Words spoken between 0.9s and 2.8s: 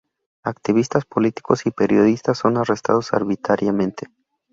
políticos y periodistas son